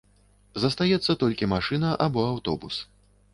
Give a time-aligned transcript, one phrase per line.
[0.63, 2.81] Застаецца толькі машына або аўтобус.